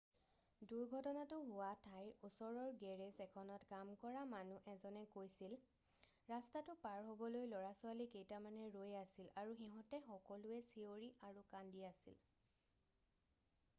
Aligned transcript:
"দুৰ্ঘটনাতো 0.69 1.37
হোৱা 1.47 1.65
ঠাইৰ 1.81 2.07
ওচৰৰ 2.27 2.69
গেৰেজ 2.83 3.17
এখনত 3.25 3.67
কাম 3.73 3.91
কৰা 4.05 4.23
মানুহ 4.31 4.71
এজনে 4.71 5.03
কৈছিল 5.15 5.53
"ৰাস্তাটো 6.31 6.75
পাৰ 6.85 7.03
হ'বলৈ 7.11 7.45
ল'ৰা-ছোৱালী 7.51 8.07
কেইটামান 8.15 8.57
ৰৈ 8.77 8.95
আছিল 9.03 9.29
আৰু 9.43 9.55
সিহঁতে 9.61 9.99
সকলোৱে 10.07 10.63
চিঞৰি 10.71 11.11
আৰু 11.29 11.45
কান্দি 11.53 11.85
আছিল।"" 11.91 12.19